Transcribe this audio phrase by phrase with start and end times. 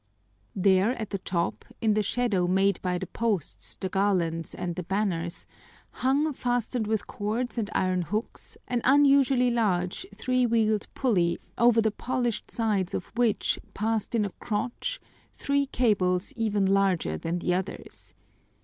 [0.55, 4.81] There at the top in the shadow made by the posts, the garlands, and the
[4.81, 5.45] banners,
[5.91, 11.91] hung fastened with cords and iron hooks an unusually large three wheeled pulley over the
[11.91, 14.99] polished sides of which passed in a crotch
[15.33, 18.15] three cables even larger than the others.